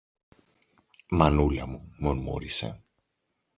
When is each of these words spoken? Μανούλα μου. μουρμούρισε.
Μανούλα 1.09 1.65
μου. 1.65 1.93
μουρμούρισε. 1.97 2.81